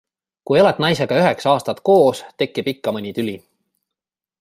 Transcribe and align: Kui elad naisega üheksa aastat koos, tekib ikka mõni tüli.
Kui 0.51 0.61
elad 0.61 0.79
naisega 0.85 1.19
üheksa 1.25 1.53
aastat 1.53 1.83
koos, 1.91 2.25
tekib 2.43 2.75
ikka 2.77 2.97
mõni 2.99 3.17
tüli. 3.21 3.41